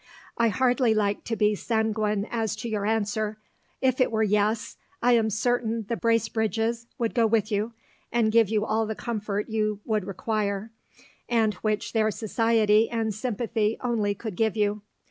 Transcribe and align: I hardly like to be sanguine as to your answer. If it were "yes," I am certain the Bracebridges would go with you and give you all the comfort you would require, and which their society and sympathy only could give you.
I 0.35 0.47
hardly 0.47 0.95
like 0.95 1.23
to 1.25 1.35
be 1.35 1.53
sanguine 1.53 2.25
as 2.31 2.55
to 2.55 2.67
your 2.67 2.87
answer. 2.87 3.37
If 3.81 4.01
it 4.01 4.11
were 4.11 4.23
"yes," 4.23 4.75
I 4.99 5.11
am 5.13 5.29
certain 5.29 5.85
the 5.89 5.95
Bracebridges 5.95 6.87
would 6.97 7.13
go 7.13 7.27
with 7.27 7.51
you 7.51 7.73
and 8.11 8.31
give 8.31 8.49
you 8.49 8.65
all 8.65 8.87
the 8.87 8.95
comfort 8.95 9.47
you 9.47 9.79
would 9.85 10.05
require, 10.07 10.71
and 11.29 11.53
which 11.53 11.93
their 11.93 12.09
society 12.09 12.89
and 12.89 13.13
sympathy 13.13 13.77
only 13.83 14.15
could 14.15 14.35
give 14.35 14.57
you. 14.57 14.81